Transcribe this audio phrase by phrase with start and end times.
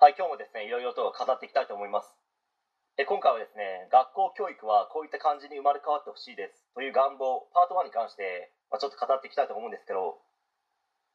[0.00, 2.08] はい、今日もですね、いろいろと語っていきたいと思います。
[2.96, 10.16] え今回はですね、学校教育はこういった感じに生まれ変わってほしいですという願望、パート1に関して、まあ、ちょっと語っていきたいと思うんですけど、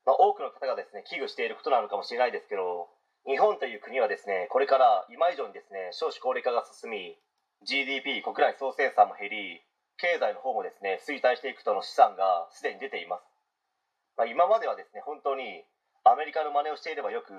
[0.06, 2.94] まあ、多くの方がですね、危惧していることなのかもしれないですけど、
[3.26, 7.17] 日本という国はですね、これから今以上にですね、少子高齢化が進み、
[7.65, 9.65] GDP 国内総生産も減り、
[9.97, 13.26] 経済の方もですね、衰退していくとの試算がすでに出ています。
[14.13, 15.65] まあ、今まではですね、本当に
[16.05, 17.34] アメリカの真似をしていればよく、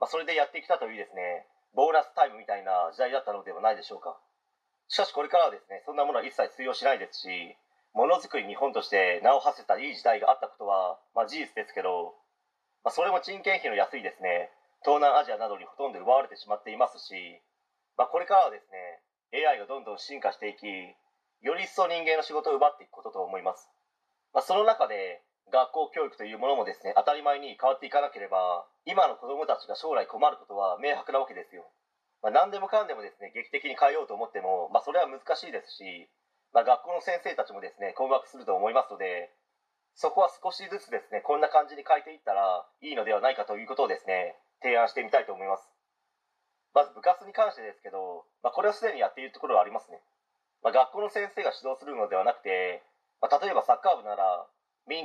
[0.00, 4.18] まあ、それでやってきたというですね、ボーナスタイムみたいな時代だったのではないでしょうか。
[4.88, 7.28] しかしこれからはですね、そんなものは一切通用しないですし、
[7.94, 12.14] ものづくり日本として名を馳せたいい時代があったことは、まあ、事実ですけど、
[12.84, 14.50] まあ、それも人件費の安いですね、
[14.82, 17.14] 東南アジアなどにほとんど奪われてしまっていますし、
[17.96, 19.02] まあ、これからはですね、
[19.44, 20.64] AI がどんどん進化していき、
[21.42, 23.68] より一層人間の仕事を奪っていくことと思います。
[24.32, 31.64] まあ、その中で、学校教育というものもですね当たり前に変わっていかなければ今の子どもたちが将来困ることは明白なわけですよ、
[32.22, 36.08] まあ、何でもかんでもですね劇的に変えようと思っても、まあ、それは難しいですし、
[36.52, 39.32] まあ、学校の先生たちもですね困惑すると思いますので
[39.94, 45.70] そこは少しずつですねこんな感じに変えていったらいいのではないかということをですね提案してみたいと思います。
[46.74, 50.00] まず部活に関してですけど、まあ、これはすでにやっているところはありますね、
[50.62, 52.82] まあ、学校の先生が指導するのではなくて、
[53.20, 54.46] まあ、例えばサッカー部なら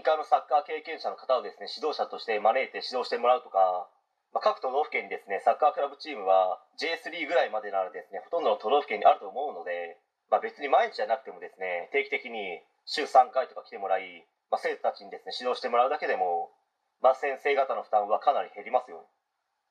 [0.04, 3.88] 民間のサッカー経験者の方をですね指導者として招いて指導してもらうとか、
[4.36, 9.96] まあ、各都道府県にですねサッカークラブチームは J3 ぐらいまでならですねほとんどの都道府県にあると思うので、
[10.28, 16.52] まあ、別に毎日じゃなくてもですね定期的に週3回とか来てもらい、まあ、生徒たちにですね指導してもらうだけでも、
[17.00, 19.08] まあ、先生方の負担はかなり減りますよ、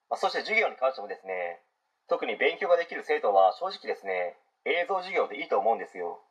[0.08, 1.60] まあ、そして授業に関してもですね
[2.08, 6.24] 特に勉強ができる生徒は正直ですね映像授業でいいと思うんですよ、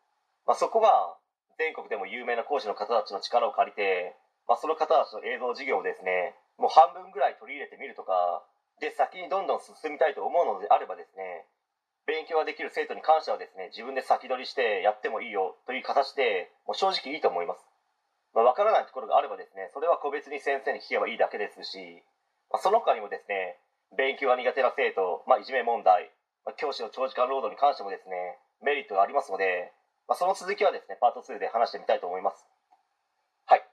[0.49, 1.20] まあ、そこは
[1.57, 4.15] 全国でも有名な講師の方たちの力を借りて、
[4.47, 8.43] まあ、その方たちの映像授業をですねもう半分ぐらい取り入れてみるとか
[8.79, 11.45] で先にどんどん進みたいと思うのであればですね
[12.09, 17.61] 勉強ができる生徒に関してはですね自分で先取りしてやってもいいよという形でもう正直いいと思います、
[18.33, 22.01] まあ、分からないところがあればですねそれは個別に先生に聞けばいいだけですし、
[22.49, 23.61] まあ、その他にもですね
[23.95, 26.09] 勉強が苦手な生徒、まあ、いじめ問題、
[26.45, 29.71] まあ、教師の長時間労働に関してもですねメリットがありますので
[30.11, 32.45] まあ、その続きはですね、パート2で話してみたいと思います。
[33.45, 33.63] はい。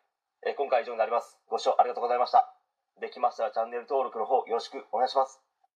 [0.47, 1.37] えー、今回以上になります。
[1.51, 2.55] ご視聴ありがとうございました。
[3.01, 5.48] できましたらチャンネル登録の方よろしくお願いします。